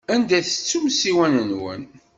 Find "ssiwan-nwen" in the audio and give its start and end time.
0.91-1.83